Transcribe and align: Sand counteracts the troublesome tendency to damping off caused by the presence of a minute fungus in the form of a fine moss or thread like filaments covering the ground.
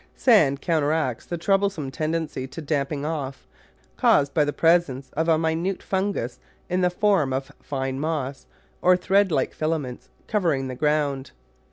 Sand 0.15 0.61
counteracts 0.61 1.27
the 1.27 1.37
troublesome 1.37 1.91
tendency 1.91 2.47
to 2.47 2.59
damping 2.59 3.05
off 3.05 3.47
caused 3.97 4.33
by 4.33 4.43
the 4.43 4.51
presence 4.51 5.11
of 5.11 5.29
a 5.29 5.37
minute 5.37 5.83
fungus 5.83 6.39
in 6.69 6.81
the 6.81 6.89
form 6.89 7.31
of 7.31 7.51
a 7.59 7.63
fine 7.63 7.99
moss 7.99 8.47
or 8.81 8.97
thread 8.97 9.31
like 9.31 9.53
filaments 9.53 10.09
covering 10.25 10.67
the 10.69 10.75
ground. 10.75 11.33